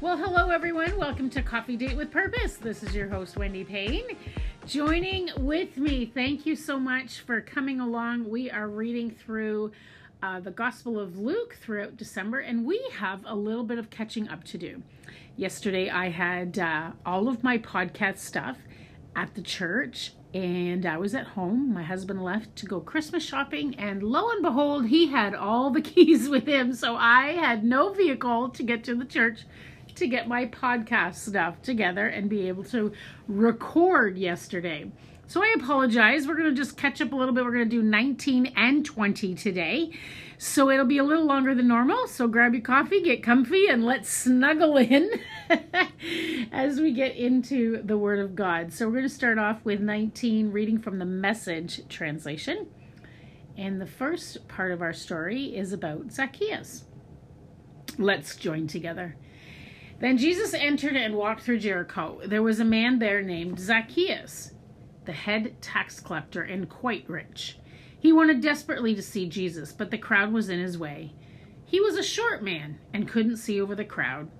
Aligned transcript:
Well, 0.00 0.16
hello 0.16 0.50
everyone. 0.50 0.96
Welcome 0.96 1.28
to 1.30 1.42
Coffee 1.42 1.76
Date 1.76 1.96
with 1.96 2.12
Purpose. 2.12 2.54
This 2.54 2.84
is 2.84 2.94
your 2.94 3.08
host, 3.08 3.36
Wendy 3.36 3.64
Payne. 3.64 4.16
Joining 4.64 5.28
with 5.38 5.76
me, 5.76 6.06
thank 6.06 6.46
you 6.46 6.54
so 6.54 6.78
much 6.78 7.22
for 7.22 7.40
coming 7.40 7.80
along. 7.80 8.30
We 8.30 8.48
are 8.48 8.68
reading 8.68 9.10
through 9.10 9.72
uh, 10.22 10.38
the 10.38 10.52
Gospel 10.52 11.00
of 11.00 11.18
Luke 11.18 11.58
throughout 11.60 11.96
December, 11.96 12.38
and 12.38 12.64
we 12.64 12.80
have 12.96 13.24
a 13.26 13.34
little 13.34 13.64
bit 13.64 13.76
of 13.76 13.90
catching 13.90 14.28
up 14.28 14.44
to 14.44 14.56
do. 14.56 14.84
Yesterday, 15.34 15.90
I 15.90 16.10
had 16.10 16.60
uh, 16.60 16.92
all 17.04 17.26
of 17.28 17.42
my 17.42 17.58
podcast 17.58 18.18
stuff 18.18 18.56
at 19.16 19.34
the 19.34 19.42
church, 19.42 20.12
and 20.32 20.86
I 20.86 20.96
was 20.96 21.12
at 21.16 21.26
home. 21.26 21.74
My 21.74 21.82
husband 21.82 22.22
left 22.22 22.54
to 22.54 22.66
go 22.66 22.78
Christmas 22.78 23.24
shopping, 23.24 23.74
and 23.74 24.04
lo 24.04 24.30
and 24.30 24.42
behold, 24.42 24.86
he 24.86 25.08
had 25.08 25.34
all 25.34 25.70
the 25.72 25.80
keys 25.82 26.28
with 26.28 26.46
him. 26.46 26.72
So 26.72 26.94
I 26.94 27.32
had 27.32 27.64
no 27.64 27.92
vehicle 27.92 28.50
to 28.50 28.62
get 28.62 28.84
to 28.84 28.94
the 28.94 29.04
church 29.04 29.40
to 29.98 30.06
get 30.06 30.28
my 30.28 30.46
podcast 30.46 31.16
stuff 31.16 31.62
together 31.62 32.06
and 32.06 32.28
be 32.28 32.48
able 32.48 32.64
to 32.64 32.92
record 33.26 34.16
yesterday. 34.16 34.90
So 35.28 35.42
I 35.42 35.54
apologize. 35.58 36.26
We're 36.26 36.36
going 36.36 36.48
to 36.48 36.56
just 36.56 36.78
catch 36.78 37.02
up 37.02 37.12
a 37.12 37.16
little 37.16 37.34
bit. 37.34 37.44
We're 37.44 37.52
going 37.52 37.68
to 37.68 37.76
do 37.76 37.82
19 37.82 38.54
and 38.56 38.82
20 38.82 39.34
today. 39.34 39.92
So 40.38 40.70
it'll 40.70 40.86
be 40.86 40.96
a 40.96 41.04
little 41.04 41.26
longer 41.26 41.54
than 41.54 41.68
normal. 41.68 42.06
So 42.06 42.28
grab 42.28 42.54
your 42.54 42.62
coffee, 42.62 43.02
get 43.02 43.22
comfy, 43.22 43.66
and 43.66 43.84
let's 43.84 44.08
snuggle 44.08 44.78
in 44.78 45.10
as 46.50 46.80
we 46.80 46.94
get 46.94 47.14
into 47.14 47.82
the 47.82 47.98
Word 47.98 48.20
of 48.20 48.34
God. 48.34 48.72
So 48.72 48.86
we're 48.86 48.92
going 48.92 49.04
to 49.04 49.10
start 49.10 49.38
off 49.38 49.62
with 49.64 49.80
19, 49.80 50.50
reading 50.50 50.78
from 50.78 50.98
the 50.98 51.04
Message 51.04 51.86
translation. 51.90 52.66
And 53.58 53.80
the 53.80 53.86
first 53.86 54.48
part 54.48 54.72
of 54.72 54.80
our 54.80 54.94
story 54.94 55.54
is 55.54 55.74
about 55.74 56.10
Zacchaeus. 56.10 56.84
Let's 57.98 58.34
join 58.36 58.66
together. 58.66 59.16
Then 60.00 60.16
Jesus 60.16 60.54
entered 60.54 60.96
and 60.96 61.14
walked 61.14 61.42
through 61.42 61.58
Jericho. 61.58 62.20
There 62.24 62.42
was 62.42 62.60
a 62.60 62.64
man 62.64 62.98
there 62.98 63.20
named 63.20 63.58
Zacchaeus, 63.58 64.52
the 65.04 65.12
head 65.12 65.60
tax 65.60 65.98
collector 65.98 66.42
and 66.42 66.68
quite 66.68 67.08
rich. 67.08 67.58
He 67.98 68.12
wanted 68.12 68.40
desperately 68.40 68.94
to 68.94 69.02
see 69.02 69.28
Jesus, 69.28 69.72
but 69.72 69.90
the 69.90 69.98
crowd 69.98 70.32
was 70.32 70.48
in 70.48 70.60
his 70.60 70.78
way. 70.78 71.14
He 71.64 71.80
was 71.80 71.96
a 71.96 72.02
short 72.02 72.44
man 72.44 72.78
and 72.94 73.08
couldn't 73.08 73.38
see 73.38 73.60
over 73.60 73.74
the 73.74 73.84
crowd. 73.84 74.30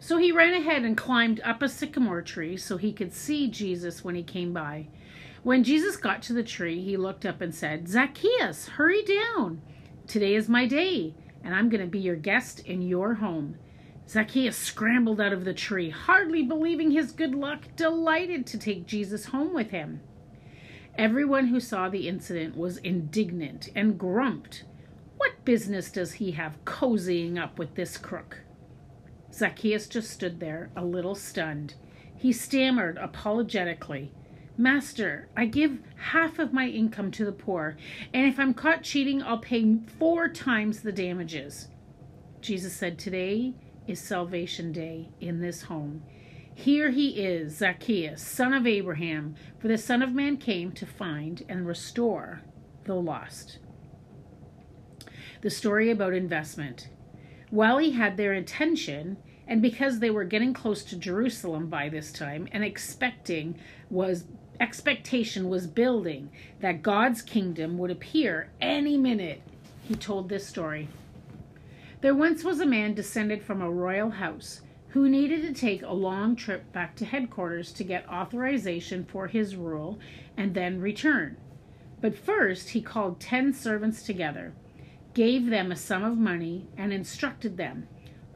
So 0.00 0.18
he 0.18 0.32
ran 0.32 0.52
ahead 0.52 0.82
and 0.82 0.96
climbed 0.96 1.40
up 1.40 1.62
a 1.62 1.68
sycamore 1.68 2.20
tree 2.20 2.56
so 2.56 2.76
he 2.76 2.92
could 2.92 3.12
see 3.12 3.48
Jesus 3.48 4.02
when 4.02 4.16
he 4.16 4.22
came 4.22 4.52
by. 4.52 4.88
When 5.44 5.62
Jesus 5.62 5.96
got 5.96 6.22
to 6.22 6.32
the 6.32 6.42
tree, 6.42 6.82
he 6.82 6.96
looked 6.96 7.24
up 7.24 7.40
and 7.40 7.54
said, 7.54 7.88
Zacchaeus, 7.88 8.66
hurry 8.66 9.02
down. 9.02 9.62
Today 10.06 10.34
is 10.34 10.48
my 10.48 10.66
day, 10.66 11.14
and 11.42 11.54
I'm 11.54 11.68
going 11.68 11.80
to 11.80 11.86
be 11.86 12.00
your 12.00 12.16
guest 12.16 12.60
in 12.60 12.82
your 12.82 13.14
home. 13.14 13.56
Zacchaeus 14.08 14.56
scrambled 14.56 15.20
out 15.20 15.32
of 15.32 15.44
the 15.44 15.54
tree, 15.54 15.90
hardly 15.90 16.42
believing 16.42 16.90
his 16.90 17.10
good 17.10 17.34
luck, 17.34 17.62
delighted 17.74 18.46
to 18.46 18.58
take 18.58 18.86
Jesus 18.86 19.26
home 19.26 19.54
with 19.54 19.70
him. 19.70 20.00
Everyone 20.96 21.48
who 21.48 21.58
saw 21.58 21.88
the 21.88 22.06
incident 22.06 22.56
was 22.56 22.76
indignant 22.78 23.70
and 23.74 23.98
grumped. 23.98 24.64
What 25.16 25.44
business 25.44 25.90
does 25.90 26.14
he 26.14 26.32
have 26.32 26.64
cozying 26.64 27.38
up 27.42 27.58
with 27.58 27.74
this 27.74 27.96
crook? 27.96 28.42
Zacchaeus 29.32 29.88
just 29.88 30.10
stood 30.10 30.38
there, 30.38 30.70
a 30.76 30.84
little 30.84 31.14
stunned. 31.14 31.74
He 32.16 32.32
stammered 32.32 32.96
apologetically, 32.98 34.12
Master, 34.56 35.28
I 35.36 35.46
give 35.46 35.80
half 35.96 36.38
of 36.38 36.52
my 36.52 36.68
income 36.68 37.10
to 37.12 37.24
the 37.24 37.32
poor, 37.32 37.76
and 38.12 38.26
if 38.26 38.38
I'm 38.38 38.54
caught 38.54 38.84
cheating, 38.84 39.20
I'll 39.20 39.38
pay 39.38 39.78
four 39.98 40.28
times 40.28 40.80
the 40.80 40.92
damages. 40.92 41.68
Jesus 42.40 42.72
said, 42.72 42.96
Today 42.96 43.54
is 43.86 44.00
Salvation 44.00 44.72
Day 44.72 45.08
in 45.20 45.40
this 45.40 45.62
home. 45.62 46.02
Here 46.54 46.90
he 46.90 47.22
is, 47.22 47.56
Zacchaeus, 47.56 48.22
son 48.22 48.54
of 48.54 48.66
Abraham, 48.66 49.34
for 49.58 49.68
the 49.68 49.76
Son 49.76 50.02
of 50.02 50.14
Man 50.14 50.36
came 50.36 50.72
to 50.72 50.86
find 50.86 51.44
and 51.48 51.66
restore 51.66 52.42
the 52.84 52.94
lost. 52.94 53.58
The 55.42 55.50
story 55.50 55.90
about 55.90 56.14
investment. 56.14 56.88
While 57.50 57.78
he 57.78 57.90
had 57.92 58.16
their 58.16 58.32
attention, 58.32 59.16
and 59.46 59.60
because 59.60 59.98
they 59.98 60.10
were 60.10 60.24
getting 60.24 60.54
close 60.54 60.84
to 60.84 60.96
Jerusalem 60.96 61.68
by 61.68 61.88
this 61.88 62.12
time, 62.12 62.48
and 62.52 62.64
expecting 62.64 63.58
was 63.90 64.24
expectation 64.60 65.48
was 65.48 65.66
building 65.66 66.30
that 66.60 66.80
God's 66.80 67.20
kingdom 67.20 67.76
would 67.78 67.90
appear 67.90 68.50
any 68.60 68.96
minute, 68.96 69.42
he 69.82 69.96
told 69.96 70.28
this 70.28 70.46
story. 70.46 70.88
There 72.04 72.14
once 72.14 72.44
was 72.44 72.60
a 72.60 72.66
man 72.66 72.92
descended 72.92 73.42
from 73.42 73.62
a 73.62 73.70
royal 73.70 74.10
house 74.10 74.60
who 74.88 75.08
needed 75.08 75.40
to 75.40 75.58
take 75.58 75.80
a 75.80 75.94
long 75.94 76.36
trip 76.36 76.70
back 76.70 76.96
to 76.96 77.06
headquarters 77.06 77.72
to 77.72 77.82
get 77.82 78.06
authorization 78.10 79.06
for 79.06 79.26
his 79.26 79.56
rule 79.56 79.98
and 80.36 80.52
then 80.52 80.82
return. 80.82 81.38
But 82.02 82.14
first 82.14 82.68
he 82.68 82.82
called 82.82 83.20
ten 83.20 83.54
servants 83.54 84.02
together, 84.02 84.52
gave 85.14 85.46
them 85.46 85.72
a 85.72 85.76
sum 85.76 86.04
of 86.04 86.18
money, 86.18 86.68
and 86.76 86.92
instructed 86.92 87.56
them 87.56 87.88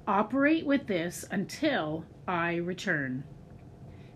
Operate 0.07 0.65
with 0.65 0.87
this 0.87 1.27
until 1.31 2.07
I 2.27 2.55
return. 2.55 3.25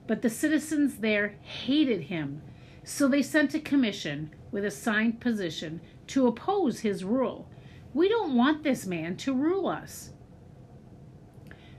But 0.06 0.22
the 0.22 0.30
citizens 0.30 0.96
there 1.00 1.34
hated 1.42 2.04
him, 2.04 2.40
so 2.84 3.06
they 3.06 3.20
sent 3.20 3.52
a 3.52 3.60
commission 3.60 4.30
with 4.50 4.64
assigned 4.64 5.20
position 5.20 5.82
to 6.06 6.26
oppose 6.26 6.80
his 6.80 7.04
rule 7.04 7.50
we 7.94 8.08
don't 8.08 8.36
want 8.36 8.62
this 8.62 8.86
man 8.86 9.16
to 9.18 9.34
rule 9.34 9.66
us. 9.66 10.10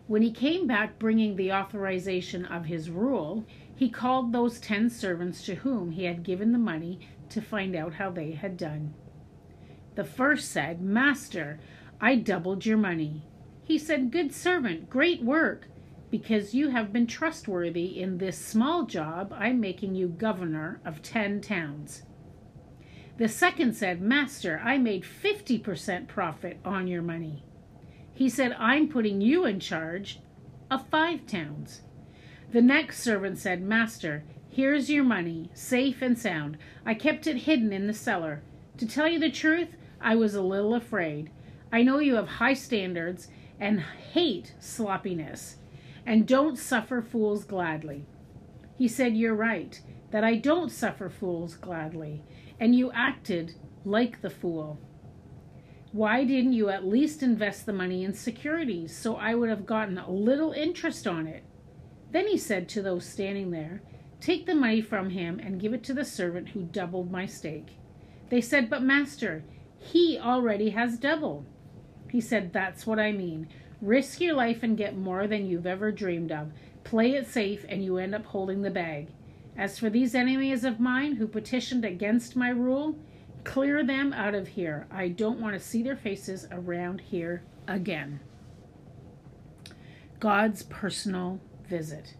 When 0.08 0.22
he 0.22 0.32
came 0.32 0.68
back 0.68 1.00
bringing 1.00 1.36
the 1.36 1.54
authorization 1.54 2.46
of 2.46 2.66
his 2.66 2.90
rule, 2.90 3.46
he 3.76 3.90
called 3.90 4.32
those 4.32 4.60
ten 4.60 4.90
servants 4.90 5.44
to 5.46 5.56
whom 5.56 5.92
he 5.92 6.04
had 6.04 6.24
given 6.24 6.52
the 6.52 6.58
money 6.60 7.00
to 7.30 7.42
find 7.42 7.76
out 7.76 7.96
how 7.96 8.12
they 8.12 8.32
had 8.32 8.58
done. 8.58 8.94
The 9.96 10.04
first 10.04 10.52
said, 10.52 10.82
Master, 10.82 11.60
I 12.00 12.16
doubled 12.16 12.66
your 12.66 12.78
money. 12.78 13.24
He 13.64 13.78
said, 13.78 14.12
Good 14.12 14.34
servant, 14.34 14.90
great 14.90 15.24
work. 15.24 15.68
Because 16.12 16.54
you 16.54 16.70
have 16.70 16.94
been 16.94 17.08
trustworthy 17.08 18.00
in 18.00 18.20
this 18.20 18.38
small 18.38 18.86
job, 18.86 19.34
I'm 19.36 19.60
making 19.60 19.96
you 19.96 20.10
governor 20.10 20.80
of 20.86 21.02
ten 21.02 21.42
towns. 21.42 22.04
The 23.18 23.30
second 23.30 23.76
said, 23.76 24.02
Master, 24.02 24.60
I 24.64 24.78
made 24.78 25.04
50% 25.04 26.08
profit 26.08 26.60
on 26.66 26.88
your 26.88 27.04
money. 27.04 27.44
He 28.14 28.28
said, 28.28 28.56
I'm 28.58 28.88
putting 28.90 29.22
you 29.22 29.46
in 29.46 29.60
charge 29.60 30.20
of 30.72 30.88
five 30.88 31.28
towns. 31.28 31.82
The 32.52 32.62
next 32.62 33.02
servant 33.02 33.38
said, 33.38 33.62
Master, 33.62 34.24
here's 34.50 34.90
your 34.90 35.04
money, 35.04 35.50
safe 35.54 36.02
and 36.02 36.18
sound. 36.18 36.58
I 36.86 36.96
kept 36.96 37.28
it 37.28 37.38
hidden 37.38 37.72
in 37.72 37.86
the 37.88 37.94
cellar. 37.94 38.42
To 38.78 38.88
tell 38.88 39.08
you 39.08 39.20
the 39.20 39.32
truth, 39.32 39.70
I 40.02 40.16
was 40.16 40.34
a 40.34 40.42
little 40.42 40.74
afraid. 40.74 41.30
I 41.72 41.84
know 41.84 42.00
you 42.00 42.16
have 42.16 42.28
high 42.28 42.54
standards 42.54 43.28
and 43.60 43.82
hate 43.82 44.54
sloppiness, 44.60 45.58
and 46.06 46.28
don't 46.28 46.58
suffer 46.58 47.02
fools 47.02 47.46
gladly. 47.46 48.06
He 48.76 48.88
said, 48.88 49.16
You're 49.16 49.36
right, 49.36 49.80
that 50.14 50.24
I 50.24 50.36
don't 50.36 50.72
suffer 50.72 51.10
fools 51.10 51.56
gladly 51.56 52.22
and 52.60 52.76
you 52.76 52.92
acted 52.92 53.56
like 53.84 54.22
the 54.22 54.30
fool. 54.30 54.80
Why 55.92 56.24
didn't 56.24 56.54
you 56.54 56.70
at 56.70 56.86
least 56.86 57.24
invest 57.24 57.66
the 57.66 57.74
money 57.74 58.04
in 58.04 58.14
securities 58.14 58.96
so 58.96 59.16
I 59.16 59.34
would 59.34 59.50
have 59.50 59.66
gotten 59.66 59.98
a 59.98 60.12
little 60.12 60.52
interest 60.52 61.08
on 61.08 61.26
it? 61.26 61.44
Then 62.12 62.28
he 62.28 62.38
said 62.38 62.70
to 62.70 62.84
those 62.84 63.08
standing 63.08 63.50
there, 63.50 63.82
Take 64.22 64.46
the 64.46 64.54
money 64.54 64.82
from 64.82 65.10
him 65.10 65.40
and 65.40 65.60
give 65.60 65.74
it 65.74 65.84
to 65.86 65.96
the 65.96 66.06
servant 66.06 66.50
who 66.50 66.62
doubled 66.62 67.12
my 67.12 67.26
stake. 67.26 67.78
They 68.30 68.40
said, 68.40 68.70
But 68.70 68.84
master, 68.84 69.44
he 69.80 70.20
already 70.20 70.70
has 70.70 71.00
double. 71.00 71.44
He 72.12 72.22
said, 72.22 72.54
That's 72.54 72.86
what 72.86 73.00
I 73.00 73.14
mean. 73.14 73.50
Risk 73.82 74.22
your 74.22 74.36
life 74.36 74.62
and 74.62 74.78
get 74.78 74.96
more 74.96 75.26
than 75.26 75.48
you've 75.48 75.66
ever 75.66 75.92
dreamed 75.92 76.32
of. 76.32 76.52
Play 76.84 77.16
it 77.16 77.26
safe 77.26 77.66
and 77.68 77.84
you 77.84 77.98
end 77.98 78.14
up 78.14 78.26
holding 78.26 78.62
the 78.62 78.70
bag. 78.70 79.08
As 79.56 79.78
for 79.78 79.90
these 79.90 80.16
enemies 80.16 80.64
of 80.64 80.80
mine 80.80 81.16
who 81.16 81.28
petitioned 81.28 81.86
against 81.86 82.36
my 82.36 82.50
rule, 82.50 82.98
clear 83.44 83.84
them 83.84 84.12
out 84.12 84.34
of 84.34 84.50
here. 84.50 84.88
I 84.90 85.10
don't 85.10 85.40
want 85.40 85.54
to 85.54 85.60
see 85.60 85.84
their 85.84 85.96
faces 85.96 86.48
around 86.52 87.02
here 87.02 87.44
again. 87.68 88.20
God's 90.20 90.64
personal 90.64 91.40
visit. 91.68 92.16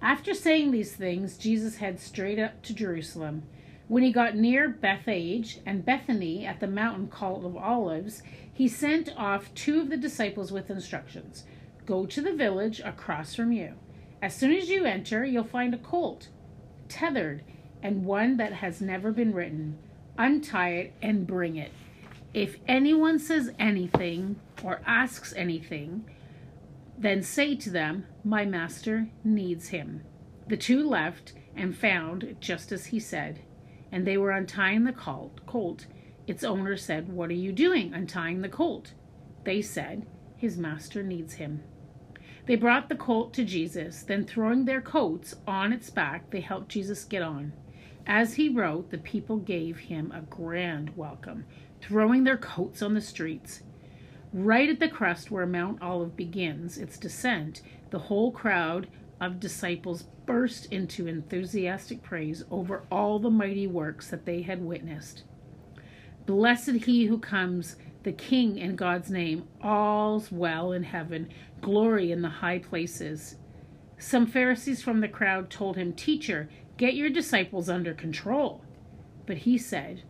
After 0.00 0.34
saying 0.34 0.72
these 0.72 0.96
things, 0.96 1.38
Jesus 1.38 1.76
headed 1.76 2.00
straight 2.00 2.38
up 2.38 2.62
to 2.62 2.74
Jerusalem. 2.74 3.44
When 3.86 4.02
he 4.02 4.10
got 4.10 4.36
near 4.36 4.68
Bethphage 4.68 5.60
and 5.64 5.84
Bethany 5.84 6.44
at 6.44 6.58
the 6.58 6.66
mountain 6.66 7.06
called 7.06 7.44
of 7.44 7.56
Olives, 7.56 8.22
he 8.52 8.66
sent 8.66 9.16
off 9.16 9.54
two 9.54 9.80
of 9.80 9.90
the 9.90 9.96
disciples 9.96 10.50
with 10.50 10.70
instructions 10.70 11.44
Go 11.86 12.06
to 12.06 12.20
the 12.20 12.32
village 12.32 12.80
across 12.80 13.34
from 13.34 13.52
you. 13.52 13.74
As 14.20 14.34
soon 14.34 14.52
as 14.52 14.68
you 14.68 14.84
enter, 14.84 15.24
you'll 15.24 15.44
find 15.44 15.74
a 15.74 15.78
colt 15.78 16.28
tethered, 16.92 17.42
and 17.82 18.04
one 18.04 18.36
that 18.36 18.52
has 18.52 18.80
never 18.80 19.10
been 19.10 19.32
written. 19.32 19.78
Untie 20.18 20.74
it 20.74 20.92
and 21.00 21.26
bring 21.26 21.56
it. 21.56 21.72
If 22.34 22.56
anyone 22.68 23.18
says 23.18 23.50
anything 23.58 24.36
or 24.62 24.82
asks 24.86 25.32
anything, 25.34 26.04
Then 26.98 27.22
say 27.22 27.56
to 27.56 27.70
them, 27.70 28.06
My 28.22 28.44
master 28.44 29.08
needs 29.24 29.68
him. 29.68 30.02
The 30.48 30.56
two 30.56 30.86
left 30.86 31.32
and 31.56 31.76
found 31.76 32.36
just 32.40 32.72
as 32.72 32.86
he 32.86 33.00
said, 33.00 33.40
and 33.90 34.06
they 34.06 34.16
were 34.16 34.30
untying 34.30 34.84
the 34.84 34.92
colt. 34.92 35.86
Its 36.26 36.44
owner 36.44 36.76
said, 36.76 37.12
What 37.12 37.30
are 37.30 37.34
you 37.34 37.52
doing, 37.52 37.92
untying 37.94 38.42
the 38.42 38.48
colt? 38.48 38.92
They 39.44 39.62
said, 39.62 40.06
His 40.36 40.56
master 40.56 41.02
needs 41.02 41.34
him. 41.34 41.62
They 42.46 42.56
brought 42.56 42.88
the 42.88 42.96
colt 42.96 43.32
to 43.34 43.44
Jesus. 43.44 44.02
Then, 44.02 44.24
throwing 44.24 44.64
their 44.64 44.80
coats 44.80 45.34
on 45.46 45.72
its 45.72 45.90
back, 45.90 46.30
they 46.30 46.40
helped 46.40 46.70
Jesus 46.70 47.04
get 47.04 47.22
on. 47.22 47.52
As 48.06 48.34
he 48.34 48.48
rode, 48.48 48.90
the 48.90 48.98
people 48.98 49.36
gave 49.36 49.78
him 49.78 50.10
a 50.10 50.22
grand 50.22 50.96
welcome, 50.96 51.44
throwing 51.80 52.24
their 52.24 52.36
coats 52.36 52.82
on 52.82 52.94
the 52.94 53.00
streets. 53.00 53.62
Right 54.32 54.68
at 54.68 54.80
the 54.80 54.88
crest 54.88 55.30
where 55.30 55.46
Mount 55.46 55.80
Olive 55.80 56.16
begins 56.16 56.78
its 56.78 56.98
descent, 56.98 57.62
the 57.90 57.98
whole 57.98 58.32
crowd 58.32 58.88
of 59.20 59.38
disciples 59.38 60.04
burst 60.26 60.72
into 60.72 61.06
enthusiastic 61.06 62.02
praise 62.02 62.42
over 62.50 62.82
all 62.90 63.20
the 63.20 63.30
mighty 63.30 63.68
works 63.68 64.08
that 64.08 64.24
they 64.24 64.42
had 64.42 64.64
witnessed. 64.64 65.22
Blessed 66.26 66.86
he 66.86 67.06
who 67.06 67.18
comes, 67.18 67.76
the 68.02 68.12
King 68.12 68.58
in 68.58 68.74
God's 68.74 69.10
name, 69.10 69.46
all's 69.60 70.32
well 70.32 70.72
in 70.72 70.82
heaven, 70.82 71.28
glory 71.62 72.12
in 72.12 72.20
the 72.20 72.28
high 72.28 72.58
places. 72.58 73.36
Some 73.98 74.26
Pharisees 74.26 74.82
from 74.82 75.00
the 75.00 75.08
crowd 75.08 75.48
told 75.48 75.76
him, 75.76 75.94
Teacher, 75.94 76.50
get 76.76 76.94
your 76.94 77.08
disciples 77.08 77.70
under 77.70 77.94
control. 77.94 78.62
But 79.26 79.38
he 79.38 79.56
said, 79.56 80.02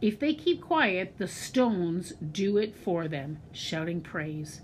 If 0.00 0.18
they 0.18 0.34
keep 0.34 0.60
quiet, 0.60 1.14
the 1.18 1.28
stones 1.28 2.14
do 2.14 2.56
it 2.56 2.74
for 2.74 3.06
them, 3.06 3.38
shouting 3.52 4.00
praise. 4.00 4.62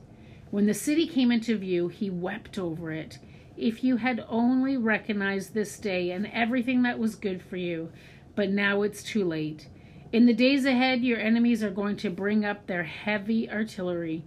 When 0.51 0.67
the 0.67 0.75
city 0.75 1.07
came 1.07 1.31
into 1.31 1.57
view, 1.57 1.89
he 1.89 2.11
wept 2.11 2.59
over 2.59 2.91
it. 2.91 3.19
If 3.57 3.85
you 3.85 3.99
had 3.99 4.25
only 4.29 4.77
recognized 4.77 5.55
this 5.55 5.79
day 5.79 6.11
and 6.11 6.27
everything 6.33 6.83
that 6.83 6.99
was 6.99 7.15
good 7.15 7.43
for 7.43 7.57
you, 7.57 7.93
but 8.35 8.51
now 8.51 8.83
it's 8.83 9.03
too 9.03 9.25
late. 9.25 9.69
In 10.13 10.27
the 10.27 10.33
days 10.33 10.65
ahead, 10.65 11.03
your 11.03 11.21
enemies 11.21 11.63
are 11.63 11.71
going 11.71 11.97
to 11.99 12.11
bring 12.11 12.45
up 12.45 12.67
their 12.67 12.83
heavy 12.83 13.49
artillery 13.49 14.25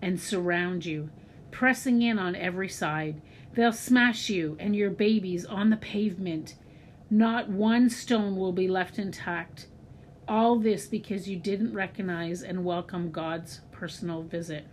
and 0.00 0.18
surround 0.18 0.86
you, 0.86 1.10
pressing 1.50 2.02
in 2.02 2.18
on 2.18 2.34
every 2.36 2.68
side. 2.68 3.20
They'll 3.54 3.72
smash 3.72 4.28
you 4.28 4.56
and 4.60 4.76
your 4.76 4.90
babies 4.90 5.44
on 5.44 5.70
the 5.70 5.76
pavement. 5.76 6.54
Not 7.10 7.48
one 7.48 7.88
stone 7.88 8.36
will 8.36 8.52
be 8.52 8.68
left 8.68 8.98
intact. 8.98 9.66
All 10.26 10.58
this 10.58 10.86
because 10.86 11.28
you 11.28 11.36
didn't 11.36 11.72
recognize 11.72 12.42
and 12.42 12.64
welcome 12.64 13.10
God's 13.10 13.60
personal 13.72 14.22
visit. 14.22 14.66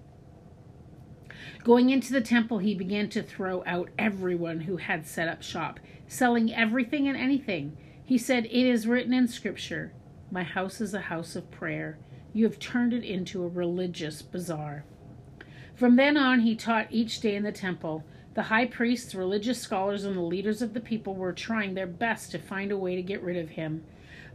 Going 1.64 1.90
into 1.90 2.12
the 2.12 2.22
temple, 2.22 2.60
he 2.60 2.76
began 2.76 3.10
to 3.10 3.24
throw 3.24 3.64
out 3.66 3.90
everyone 3.98 4.62
who 4.62 4.78
had 4.78 5.08
set 5.08 5.28
up 5.28 5.42
shop, 5.42 5.80
selling 6.08 6.54
everything 6.54 7.08
and 7.08 7.18
anything. 7.18 7.78
He 8.04 8.18
said, 8.18 8.46
It 8.46 8.66
is 8.66 8.88
written 8.88 9.14
in 9.14 9.28
Scripture, 9.28 9.94
My 10.32 10.44
house 10.44 10.82
is 10.82 10.94
a 10.94 11.02
house 11.02 11.36
of 11.36 11.50
prayer. 11.52 11.98
You 12.34 12.44
have 12.46 12.60
turned 12.60 12.94
it 12.94 13.04
into 13.04 13.44
a 13.44 13.48
religious 13.48 14.22
bazaar. 14.22 14.86
From 15.76 15.98
then 15.98 16.16
on, 16.16 16.40
he 16.40 16.56
taught 16.56 16.88
each 16.90 17.20
day 17.20 17.36
in 17.36 17.44
the 17.44 17.52
temple. 17.52 18.04
The 18.34 18.44
high 18.44 18.66
priests, 18.66 19.14
religious 19.14 19.62
scholars, 19.62 20.06
and 20.06 20.16
the 20.16 20.22
leaders 20.22 20.62
of 20.62 20.74
the 20.74 20.80
people 20.80 21.16
were 21.16 21.34
trying 21.34 21.74
their 21.74 21.88
best 21.88 22.32
to 22.32 22.40
find 22.40 22.72
a 22.72 22.78
way 22.78 22.96
to 22.96 23.02
get 23.02 23.22
rid 23.22 23.36
of 23.36 23.50
him. 23.52 23.84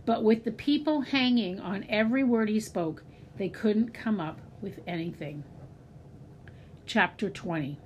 But 0.04 0.22
with 0.22 0.44
the 0.44 0.52
people 0.52 1.02
hanging 1.02 1.58
on 1.58 1.86
every 1.88 2.24
word 2.24 2.50
he 2.50 2.60
spoke, 2.60 3.04
they 3.38 3.48
couldn't 3.48 3.94
come 3.94 4.20
up 4.20 4.40
with 4.60 4.80
anything. 4.86 5.44
Chapter 6.84 7.30
20 7.30 7.78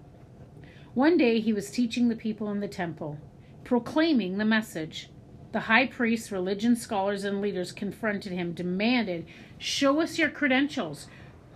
One 0.95 1.17
day 1.17 1.41
he 1.41 1.53
was 1.53 1.71
teaching 1.71 2.09
the 2.09 2.17
people 2.17 2.51
in 2.51 2.59
the 2.61 2.69
temple, 2.69 3.19
proclaiming 3.63 4.39
the 4.39 4.45
message. 4.45 5.11
The 5.53 5.61
high 5.61 5.87
priests, 5.87 6.33
religion 6.33 6.75
scholars, 6.75 7.23
and 7.23 7.41
leaders 7.41 7.71
confronted 7.71 8.33
him, 8.33 8.53
demanded, 8.53 9.27
Show 9.59 10.01
us 10.01 10.19
your 10.19 10.31
credentials. 10.31 11.07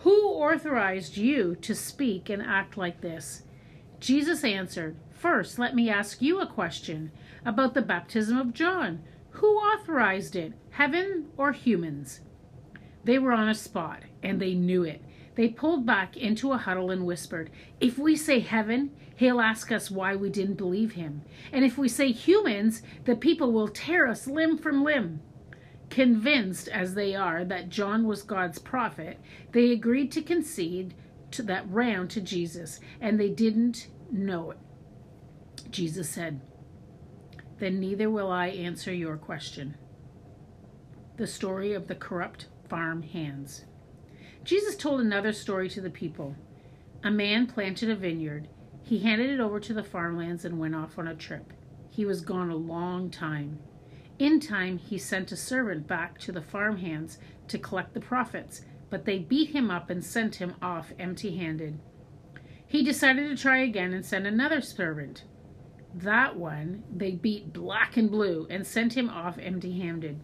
Who 0.02 0.28
authorized 0.28 1.16
you 1.16 1.56
to 1.56 1.74
speak 1.74 2.30
and 2.30 2.40
act 2.40 2.76
like 2.76 3.00
this? 3.00 3.42
Jesus 3.98 4.44
answered, 4.44 4.96
First, 5.12 5.58
let 5.58 5.74
me 5.74 5.90
ask 5.90 6.22
you 6.22 6.40
a 6.40 6.46
question 6.46 7.10
about 7.44 7.74
the 7.74 7.82
baptism 7.82 8.38
of 8.38 8.54
John. 8.54 9.02
Who 9.30 9.56
authorized 9.56 10.36
it, 10.36 10.52
heaven 10.70 11.26
or 11.36 11.50
humans? 11.50 12.20
They 13.02 13.18
were 13.18 13.32
on 13.32 13.48
a 13.48 13.54
spot, 13.54 14.02
and 14.22 14.40
they 14.40 14.54
knew 14.54 14.84
it. 14.84 15.02
They 15.34 15.48
pulled 15.48 15.84
back 15.84 16.16
into 16.16 16.52
a 16.52 16.58
huddle 16.58 16.90
and 16.90 17.04
whispered, 17.04 17.50
If 17.80 17.98
we 17.98 18.14
say 18.14 18.38
heaven, 18.38 18.90
he'll 19.16 19.40
ask 19.40 19.72
us 19.72 19.90
why 19.90 20.14
we 20.14 20.30
didn't 20.30 20.54
believe 20.54 20.92
him. 20.92 21.22
And 21.52 21.64
if 21.64 21.76
we 21.76 21.88
say 21.88 22.12
humans, 22.12 22.82
the 23.04 23.16
people 23.16 23.50
will 23.50 23.68
tear 23.68 24.06
us 24.06 24.28
limb 24.28 24.58
from 24.58 24.84
limb. 24.84 25.20
Convinced 25.90 26.68
as 26.68 26.94
they 26.94 27.14
are 27.14 27.44
that 27.44 27.70
John 27.70 28.06
was 28.06 28.22
God's 28.22 28.58
prophet, 28.58 29.18
they 29.52 29.72
agreed 29.72 30.12
to 30.12 30.22
concede 30.22 30.94
to 31.30 31.42
that 31.44 31.68
round 31.70 32.10
to 32.10 32.20
Jesus, 32.20 32.80
and 33.00 33.18
they 33.18 33.30
didn't 33.30 33.88
know 34.10 34.50
it. 34.50 34.58
Jesus 35.70 36.08
said, 36.08 36.40
Then 37.58 37.80
neither 37.80 38.10
will 38.10 38.30
I 38.30 38.48
answer 38.48 38.92
your 38.92 39.16
question. 39.16 39.76
The 41.16 41.26
story 41.26 41.72
of 41.72 41.88
the 41.88 41.94
corrupt 41.94 42.46
farm 42.68 43.02
hands. 43.02 43.64
Jesus 44.44 44.76
told 44.76 45.00
another 45.00 45.32
story 45.32 45.68
to 45.70 45.80
the 45.80 45.90
people. 45.90 46.36
A 47.02 47.10
man 47.10 47.46
planted 47.46 47.90
a 47.90 47.96
vineyard. 47.96 48.48
He 48.82 49.00
handed 49.00 49.30
it 49.30 49.40
over 49.40 49.60
to 49.60 49.74
the 49.74 49.82
farmlands 49.82 50.44
and 50.44 50.58
went 50.58 50.74
off 50.74 50.98
on 50.98 51.08
a 51.08 51.14
trip. 51.14 51.52
He 51.90 52.04
was 52.04 52.20
gone 52.20 52.50
a 52.50 52.56
long 52.56 53.10
time. 53.10 53.58
In 54.18 54.40
time, 54.40 54.78
he 54.78 54.98
sent 54.98 55.30
a 55.30 55.36
servant 55.36 55.86
back 55.86 56.18
to 56.20 56.32
the 56.32 56.42
farm 56.42 56.78
hands 56.78 57.18
to 57.46 57.58
collect 57.58 57.94
the 57.94 58.00
profits, 58.00 58.62
but 58.90 59.04
they 59.04 59.18
beat 59.18 59.50
him 59.50 59.70
up 59.70 59.90
and 59.90 60.04
sent 60.04 60.36
him 60.36 60.54
off 60.60 60.92
empty 60.98 61.36
handed. 61.36 61.78
He 62.66 62.82
decided 62.82 63.28
to 63.28 63.40
try 63.40 63.58
again 63.58 63.92
and 63.92 64.04
send 64.04 64.26
another 64.26 64.60
servant. 64.60 65.24
That 65.94 66.36
one 66.36 66.82
they 66.94 67.12
beat 67.12 67.52
black 67.52 67.96
and 67.96 68.10
blue 68.10 68.46
and 68.50 68.66
sent 68.66 68.96
him 68.96 69.08
off 69.08 69.38
empty 69.38 69.78
handed. 69.78 70.20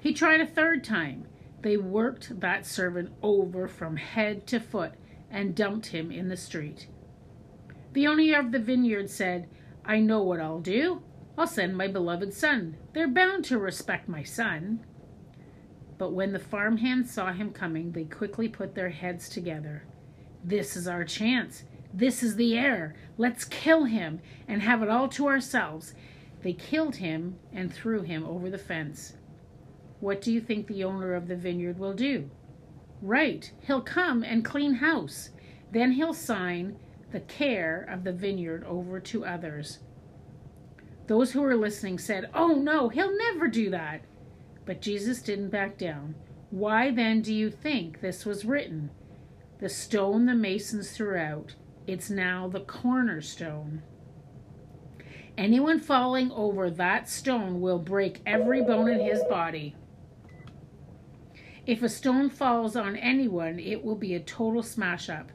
He 0.00 0.12
tried 0.12 0.40
a 0.40 0.46
third 0.46 0.82
time. 0.82 1.26
They 1.62 1.76
worked 1.76 2.40
that 2.40 2.66
servant 2.66 3.12
over 3.22 3.68
from 3.68 3.96
head 3.96 4.46
to 4.48 4.58
foot 4.58 4.92
and 5.30 5.54
dumped 5.54 5.86
him 5.88 6.10
in 6.10 6.28
the 6.28 6.36
street. 6.36 6.88
The 7.92 8.06
owner 8.06 8.38
of 8.38 8.52
the 8.52 8.58
vineyard 8.58 9.10
said, 9.10 9.48
I 9.84 10.00
know 10.00 10.22
what 10.22 10.40
I'll 10.40 10.60
do. 10.60 11.02
I'll 11.40 11.46
send 11.46 11.74
my 11.74 11.88
beloved 11.88 12.34
son. 12.34 12.76
They're 12.92 13.08
bound 13.08 13.46
to 13.46 13.56
respect 13.58 14.10
my 14.10 14.22
son. 14.22 14.84
But 15.96 16.12
when 16.12 16.34
the 16.34 16.38
farmhands 16.38 17.10
saw 17.12 17.32
him 17.32 17.50
coming, 17.50 17.92
they 17.92 18.04
quickly 18.04 18.46
put 18.46 18.74
their 18.74 18.90
heads 18.90 19.26
together. 19.26 19.84
This 20.44 20.76
is 20.76 20.86
our 20.86 21.02
chance. 21.02 21.64
This 21.94 22.22
is 22.22 22.36
the 22.36 22.58
heir. 22.58 22.94
Let's 23.16 23.46
kill 23.46 23.84
him 23.84 24.20
and 24.46 24.60
have 24.60 24.82
it 24.82 24.90
all 24.90 25.08
to 25.08 25.28
ourselves. 25.28 25.94
They 26.42 26.52
killed 26.52 26.96
him 26.96 27.38
and 27.54 27.72
threw 27.72 28.02
him 28.02 28.26
over 28.26 28.50
the 28.50 28.58
fence. 28.58 29.14
What 30.00 30.20
do 30.20 30.30
you 30.30 30.42
think 30.42 30.66
the 30.66 30.84
owner 30.84 31.14
of 31.14 31.26
the 31.26 31.36
vineyard 31.36 31.78
will 31.78 31.94
do? 31.94 32.28
Right, 33.00 33.50
he'll 33.66 33.80
come 33.80 34.22
and 34.22 34.44
clean 34.44 34.74
house. 34.74 35.30
Then 35.72 35.92
he'll 35.92 36.12
sign 36.12 36.76
the 37.12 37.20
care 37.20 37.80
of 37.90 38.04
the 38.04 38.12
vineyard 38.12 38.62
over 38.64 39.00
to 39.00 39.24
others. 39.24 39.78
Those 41.10 41.32
who 41.32 41.42
were 41.42 41.56
listening 41.56 41.98
said, 41.98 42.30
Oh 42.34 42.54
no, 42.54 42.88
he'll 42.88 43.18
never 43.18 43.48
do 43.48 43.68
that. 43.70 44.02
But 44.64 44.80
Jesus 44.80 45.20
didn't 45.20 45.48
back 45.48 45.76
down. 45.76 46.14
Why 46.50 46.92
then 46.92 47.20
do 47.20 47.34
you 47.34 47.50
think 47.50 48.00
this 48.00 48.24
was 48.24 48.44
written? 48.44 48.90
The 49.58 49.68
stone 49.68 50.26
the 50.26 50.36
masons 50.36 50.92
threw 50.92 51.16
out, 51.16 51.56
it's 51.84 52.10
now 52.10 52.46
the 52.46 52.60
cornerstone. 52.60 53.82
Anyone 55.36 55.80
falling 55.80 56.30
over 56.30 56.70
that 56.70 57.08
stone 57.08 57.60
will 57.60 57.80
break 57.80 58.20
every 58.24 58.62
bone 58.62 58.88
in 58.88 59.00
his 59.00 59.24
body. 59.24 59.74
If 61.66 61.82
a 61.82 61.88
stone 61.88 62.30
falls 62.30 62.76
on 62.76 62.94
anyone, 62.94 63.58
it 63.58 63.84
will 63.84 63.96
be 63.96 64.14
a 64.14 64.20
total 64.20 64.62
smash 64.62 65.10
up. 65.10 65.32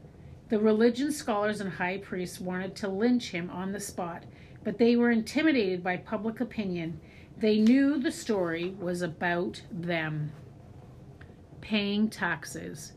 The 0.48 0.58
religion 0.58 1.12
scholars 1.12 1.60
and 1.60 1.70
high 1.70 1.98
priests 1.98 2.40
wanted 2.40 2.78
to 2.78 2.88
lynch 2.88 3.32
him 3.32 3.50
on 3.50 3.74
the 3.74 3.80
spot, 3.82 4.24
but 4.66 4.78
they 4.80 4.98
were 4.98 5.12
intimidated 5.12 5.82
by 5.82 5.96
public 5.96 6.42
opinion. 6.42 7.00
They 7.38 7.60
knew 7.60 7.98
the 8.00 8.12
story 8.12 8.76
was 8.80 9.02
about 9.02 9.62
them. 9.72 10.34
Paying 11.62 12.10
taxes. 12.10 12.94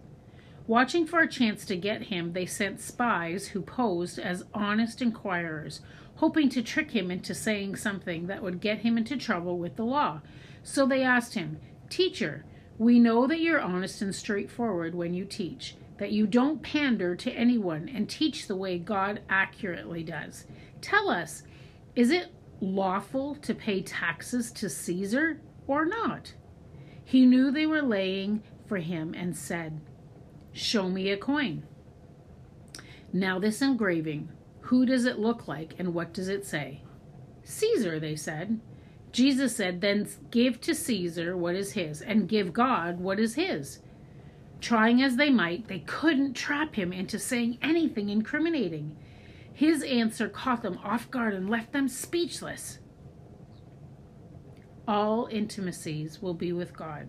Watching 0.67 1.07
for 1.07 1.21
a 1.21 1.29
chance 1.29 1.65
to 1.67 1.77
get 1.77 2.03
him, 2.05 2.33
they 2.33 2.47
sent 2.47 2.81
spies 2.81 3.49
who 3.49 3.63
posed 3.63 4.19
as 4.19 4.45
honest 4.53 5.01
inquirers, 5.01 5.81
hoping 6.17 6.49
to 6.51 6.63
trick 6.63 6.91
him 6.91 7.11
into 7.11 7.35
saying 7.35 7.77
something 7.77 8.27
that 8.27 8.43
would 8.43 8.61
get 8.61 8.79
him 8.81 8.99
into 8.99 9.17
trouble 9.17 9.59
with 9.59 9.77
the 9.77 9.85
law. 9.85 10.21
So 10.63 10.85
they 10.87 11.03
asked 11.03 11.35
him, 11.35 11.59
Teacher, 11.89 12.45
we 12.79 12.99
know 12.99 13.27
that 13.27 13.41
you're 13.41 13.61
honest 13.61 14.03
and 14.03 14.15
straightforward 14.15 14.95
when 14.95 15.15
you 15.15 15.25
teach. 15.25 15.77
that 15.99 16.13
you 16.13 16.27
don't 16.27 16.63
pander 16.63 17.15
to 17.17 17.33
anyone 17.33 17.89
and 17.89 18.09
teach 18.09 18.47
the 18.47 18.57
way 18.57 18.79
God 18.79 19.21
accurately 19.29 20.03
does. 20.03 20.47
Tell 20.81 21.11
us, 21.11 21.43
is 21.99 22.13
it 22.13 22.29
lawful 22.61 23.35
to 23.35 23.53
pay 23.53 23.83
taxes 23.83 24.53
to 24.53 24.71
Caesar 24.71 25.41
or 25.67 25.85
not? 25.85 26.33
He 27.05 27.27
knew 27.27 27.51
they 27.51 27.67
were 27.67 27.83
laying 27.83 28.45
for 28.67 28.77
him 28.77 29.15
and 29.15 29.37
said, 29.37 29.81
Show 30.53 30.89
me 30.89 31.11
a 31.11 31.17
coin. 31.17 31.65
Now, 33.13 33.41
this 33.41 33.61
engraving, 33.61 34.29
who 34.61 34.87
does 34.87 35.07
it 35.07 35.19
look 35.19 35.49
like 35.49 35.75
and 35.77 35.93
what 35.93 36.15
does 36.15 36.29
it 36.29 36.47
say? 36.47 36.83
Caesar, 37.43 37.99
they 37.99 38.15
said. 38.15 38.61
Jesus 39.11 39.57
said, 39.57 39.81
Then 39.81 40.09
give 40.31 40.61
to 40.61 40.77
Caesar 40.77 41.37
what 41.37 41.57
is 41.57 41.73
his, 41.73 42.01
and 42.01 42.29
give 42.29 42.53
God 42.53 43.01
what 43.01 43.19
is 43.19 43.35
his. 43.35 43.81
Trying 44.61 45.03
as 45.03 45.17
they 45.17 45.31
might, 45.31 45.67
they 45.67 45.81
couldn't 45.81 46.35
trap 46.35 46.77
him 46.77 46.93
into 46.93 47.19
saying 47.19 47.59
anything 47.61 48.09
incriminating. 48.09 48.97
His 49.59 49.83
answer 49.83 50.29
caught 50.29 50.63
them 50.63 50.79
off 50.85 51.11
guard 51.11 51.35
and 51.35 51.51
left 51.51 51.73
them 51.73 51.89
speechless. 51.89 52.79
All 54.87 55.27
intimacies 55.33 56.23
will 56.23 56.35
be 56.35 56.53
with 56.53 56.73
God. 56.73 57.09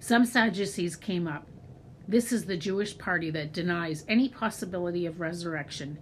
Some 0.00 0.24
Sadducees 0.24 0.96
came 0.96 1.28
up. 1.28 1.46
This 2.08 2.32
is 2.32 2.46
the 2.46 2.56
Jewish 2.56 2.98
party 2.98 3.30
that 3.30 3.52
denies 3.52 4.04
any 4.08 4.28
possibility 4.28 5.06
of 5.06 5.20
resurrection. 5.20 6.00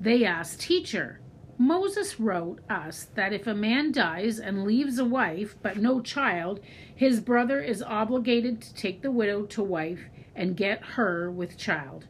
They 0.00 0.24
asked, 0.24 0.62
Teacher, 0.62 1.20
Moses 1.58 2.18
wrote 2.18 2.60
us 2.70 3.08
that 3.16 3.34
if 3.34 3.46
a 3.46 3.54
man 3.54 3.92
dies 3.92 4.40
and 4.40 4.64
leaves 4.64 4.98
a 4.98 5.04
wife 5.04 5.56
but 5.60 5.76
no 5.76 6.00
child, 6.00 6.60
his 6.96 7.20
brother 7.20 7.60
is 7.60 7.82
obligated 7.82 8.62
to 8.62 8.74
take 8.74 9.02
the 9.02 9.10
widow 9.10 9.44
to 9.44 9.62
wife 9.62 10.08
and 10.34 10.56
get 10.56 10.82
her 10.82 11.30
with 11.30 11.58
child. 11.58 12.06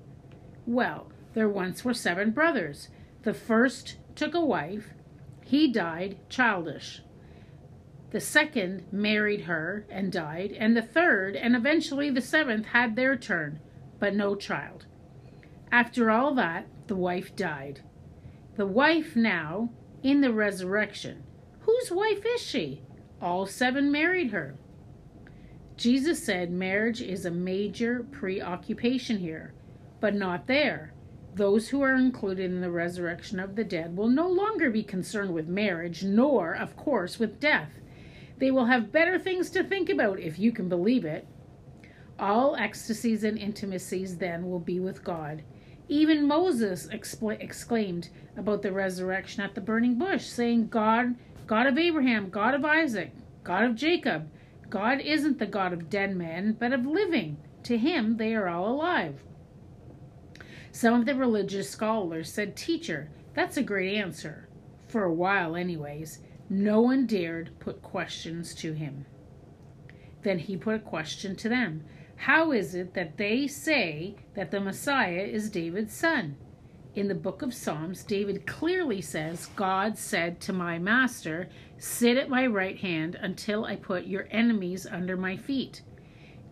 Well, 0.67 1.11
there 1.35 1.49
once 1.49 1.85
were 1.85 1.95
seven 1.95 2.31
brothers. 2.31 2.89
The 3.23 3.35
first 3.35 3.97
took 4.15 4.35
a 4.35 4.45
wife, 4.45 4.95
he 5.45 5.71
died 5.71 6.17
childish. 6.29 7.03
The 8.11 8.21
second 8.21 8.85
married 8.93 9.43
her 9.43 9.85
and 9.91 10.13
died, 10.13 10.53
and 10.53 10.77
the 10.77 10.83
third 10.83 11.35
and 11.35 11.57
eventually 11.57 12.11
the 12.11 12.21
seventh 12.21 12.67
had 12.67 12.95
their 12.95 13.17
turn, 13.17 13.59
but 13.99 14.15
no 14.15 14.37
child. 14.37 14.87
After 15.73 16.11
all 16.11 16.35
that, 16.37 16.67
the 16.87 16.97
wife 16.97 17.35
died. 17.35 17.81
The 18.57 18.67
wife 18.67 19.17
now, 19.17 19.71
in 20.03 20.21
the 20.21 20.33
resurrection, 20.33 21.25
whose 21.61 21.91
wife 21.91 22.25
is 22.25 22.41
she? 22.41 22.83
All 23.21 23.47
seven 23.47 23.91
married 23.91 24.31
her. 24.31 24.55
Jesus 25.77 26.25
said 26.25 26.53
marriage 26.53 27.03
is 27.03 27.27
a 27.27 27.31
major 27.33 28.05
preoccupation 28.13 29.19
here, 29.19 29.53
but 29.99 30.15
not 30.15 30.47
there. 30.47 30.94
Those 31.35 31.69
who 31.69 31.83
are 31.83 31.97
included 31.97 32.53
in 32.53 32.61
the 32.61 32.71
resurrection 32.71 33.41
of 33.41 33.57
the 33.57 33.65
dead 33.65 33.97
will 33.97 34.09
no 34.09 34.29
longer 34.29 34.71
be 34.71 34.85
concerned 34.85 35.35
with 35.35 35.49
marriage, 35.49 36.05
nor, 36.05 36.55
of 36.55 36.77
course, 36.77 37.19
with 37.19 37.41
death. 37.41 37.81
They 38.39 38.53
will 38.53 38.67
have 38.67 38.93
better 38.93 39.19
things 39.19 39.51
to 39.51 39.65
think 39.65 39.91
about, 39.91 40.21
if 40.21 40.39
you 40.39 40.53
can 40.53 40.69
believe 40.69 41.05
it. 41.05 41.27
All 42.21 42.55
ecstasies 42.55 43.25
and 43.25 43.37
intimacies 43.37 44.19
then 44.19 44.49
will 44.49 44.61
be 44.61 44.79
with 44.79 45.03
God. 45.03 45.43
Even 45.89 46.29
Moses 46.29 46.89
exclaimed 46.89 48.09
about 48.37 48.63
the 48.63 48.73
resurrection 48.73 49.43
at 49.43 49.57
the 49.57 49.61
burning 49.61 49.99
bush, 49.99 50.25
saying, 50.25 50.69
God, 50.69 51.17
God 51.49 51.67
of 51.67 51.77
Abraham, 51.77 52.31
God 52.31 52.55
of 52.55 52.65
Isaac, 52.65 53.13
God 53.43 53.65
of 53.65 53.75
Jacob, 53.75 54.31
God 54.71 55.01
isn't 55.01 55.41
the 55.41 55.47
God 55.47 55.73
of 55.73 55.91
dead 55.91 56.17
men, 56.17 56.57
but 56.59 56.73
of 56.73 56.87
living. 56.87 57.37
To 57.65 57.77
him 57.77 58.19
they 58.19 58.35
are 58.35 58.49
all 58.49 58.69
alive. 58.69 59.21
Some 60.75 60.95
of 60.95 61.07
the 61.07 61.15
religious 61.15 61.71
scholars 61.71 62.33
said, 62.33 62.57
Teacher, 62.57 63.09
that's 63.33 63.57
a 63.57 63.63
great 63.63 63.95
answer. 63.95 64.49
For 64.89 65.05
a 65.05 65.15
while, 65.15 65.55
anyways. 65.55 66.19
No 66.51 66.81
one 66.81 67.07
dared 67.07 67.53
put 67.61 67.81
questions 67.81 68.57
to 68.57 68.73
him. 68.73 69.07
Then 70.25 70.41
he 70.41 70.57
put 70.57 70.75
a 70.75 70.81
question 70.81 71.37
to 71.37 71.49
them 71.49 71.85
How 72.17 72.51
is 72.51 72.75
it 72.75 72.93
that 72.95 73.19
they 73.19 73.47
say 73.47 74.17
that 74.35 74.51
the 74.51 74.59
Messiah 74.59 75.23
is 75.23 75.49
David's 75.49 75.95
son? 75.95 76.39
In 76.97 77.07
the 77.07 77.15
book 77.15 77.43
of 77.43 77.55
Psalms, 77.55 78.03
David 78.03 78.45
clearly 78.45 79.01
says, 79.01 79.47
God 79.55 79.97
said 79.97 80.41
to 80.41 80.53
my 80.53 80.81
master, 80.81 81.49
Sit 81.79 82.17
at 82.17 82.29
my 82.29 82.49
right 82.49 82.79
hand 82.79 83.15
until 83.21 83.65
I 83.65 83.77
put 83.77 84.07
your 84.07 84.27
enemies 84.33 84.89
under 84.91 85.17
my 85.17 85.37
feet. 85.37 85.83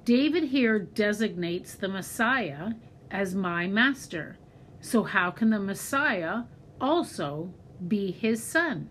David 0.04 0.44
here 0.44 0.78
designates 0.78 1.74
the 1.74 1.88
Messiah 1.88 2.74
as 3.12 3.34
my 3.34 3.68
master. 3.68 4.38
So, 4.80 5.04
how 5.04 5.30
can 5.30 5.50
the 5.50 5.60
Messiah 5.60 6.44
also 6.80 7.54
be 7.86 8.10
his 8.10 8.42
son? 8.42 8.88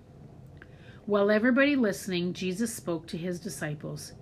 While 1.06 1.32
everybody 1.32 1.76
listening, 1.76 2.32
Jesus 2.32 2.74
spoke 2.74 3.08
to 3.08 3.18
his 3.18 3.40
disciples. 3.40 4.14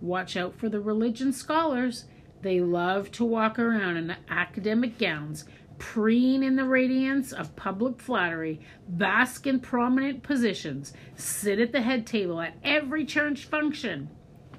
Watch 0.00 0.36
out 0.36 0.54
for 0.54 0.68
the 0.68 0.80
religion 0.80 1.32
scholars. 1.32 2.04
They 2.42 2.60
love 2.60 3.10
to 3.12 3.24
walk 3.24 3.58
around 3.58 3.96
in 3.96 4.16
academic 4.28 4.98
gowns, 4.98 5.46
preen 5.78 6.42
in 6.42 6.56
the 6.56 6.66
radiance 6.66 7.32
of 7.32 7.56
public 7.56 8.00
flattery, 8.00 8.60
bask 8.86 9.46
in 9.46 9.60
prominent 9.60 10.22
positions, 10.22 10.92
sit 11.14 11.58
at 11.58 11.72
the 11.72 11.80
head 11.80 12.06
table 12.06 12.40
at 12.40 12.56
every 12.62 13.06
church 13.06 13.46
function, 13.46 14.10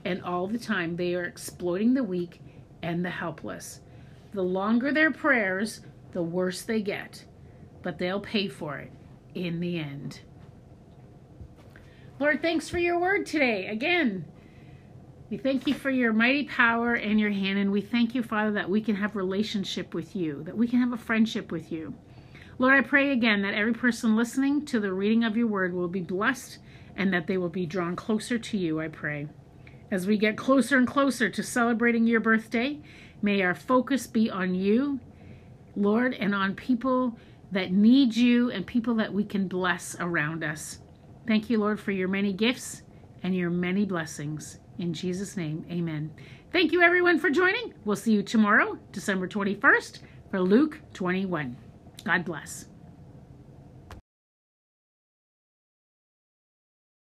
and 0.04 0.24
all 0.24 0.48
the 0.48 0.58
time 0.58 0.96
they 0.96 1.14
are 1.14 1.26
exploiting 1.26 1.94
the 1.94 2.04
weak 2.04 2.42
and 2.82 3.06
the 3.06 3.10
helpless. 3.10 3.82
The 4.36 4.44
longer 4.44 4.92
their 4.92 5.12
prayers, 5.12 5.80
the 6.12 6.22
worse 6.22 6.62
they 6.62 6.82
get, 6.82 7.24
but 7.84 7.98
they'll 7.98 8.20
pay 8.20 8.50
for 8.50 8.78
it 8.80 8.92
in 9.34 9.62
the 9.62 9.80
end. 9.80 10.20
Lord, 12.20 12.42
thanks 12.42 12.68
for 12.68 12.78
your 12.78 13.00
word 13.00 13.26
today. 13.26 13.68
Again, 13.68 14.26
we 15.30 15.38
thank 15.38 15.68
you 15.68 15.74
for 15.74 15.90
your 15.90 16.12
mighty 16.12 16.44
power 16.44 16.96
and 16.96 17.18
your 17.18 17.32
hand, 17.32 17.58
and 17.60 17.72
we 17.72 17.80
thank 17.80 18.14
you, 18.14 18.24
Father, 18.24 18.52
that 18.52 18.70
we 18.70 18.82
can 18.82 18.98
have 18.98 19.16
relationship 19.16 19.94
with 19.94 20.18
you, 20.18 20.44
that 20.44 20.58
we 20.58 20.68
can 20.68 20.82
have 20.82 20.92
a 20.92 20.98
friendship 20.98 21.50
with 21.50 21.72
you. 21.72 21.94
Lord, 22.60 22.74
I 22.74 22.82
pray 22.82 23.12
again 23.12 23.42
that 23.44 23.54
every 23.54 23.74
person 23.74 24.18
listening 24.18 24.66
to 24.66 24.82
the 24.82 24.92
reading 24.92 25.24
of 25.24 25.38
your 25.38 25.48
word 25.48 25.74
will 25.74 25.88
be 25.88 26.02
blessed 26.02 26.58
and 26.98 27.14
that 27.14 27.28
they 27.28 27.38
will 27.38 27.48
be 27.48 27.66
drawn 27.66 27.96
closer 27.96 28.38
to 28.38 28.58
you, 28.58 28.82
I 28.82 28.90
pray. 28.90 29.30
As 29.90 30.06
we 30.06 30.18
get 30.18 30.36
closer 30.36 30.78
and 30.78 30.86
closer 30.86 31.30
to 31.30 31.42
celebrating 31.42 32.06
your 32.06 32.20
birthday, 32.20 32.82
may 33.26 33.42
our 33.42 33.56
focus 33.56 34.06
be 34.06 34.30
on 34.30 34.54
you, 34.54 35.00
Lord, 35.76 36.14
and 36.14 36.36
on 36.36 36.54
people 36.54 37.18
that 37.52 37.72
need 37.72 38.16
you 38.16 38.52
and 38.52 38.66
people 38.66 38.94
that 38.96 39.12
we 39.12 39.24
can 39.24 39.48
bless 39.48 39.96
around 40.00 40.44
us. 40.44 40.78
Thank 41.28 41.50
you, 41.50 41.58
Lord, 41.58 41.80
for 41.80 41.92
your 41.92 42.08
many 42.08 42.32
gifts 42.32 42.84
and 43.24 43.36
your 43.36 43.50
many 43.50 43.84
blessings. 43.84 44.60
In 44.78 44.94
Jesus' 44.94 45.36
name, 45.36 45.66
amen. 45.72 46.12
Thank 46.52 46.72
you, 46.72 46.84
everyone, 46.84 47.18
for 47.18 47.32
joining. 47.32 47.74
We'll 47.84 47.96
see 47.96 48.14
you 48.14 48.22
tomorrow, 48.22 48.78
December 48.92 49.28
21st, 49.28 50.00
for 50.30 50.40
Luke 50.40 50.80
21. 50.94 51.58
God 52.04 52.26
bless. 52.26 52.68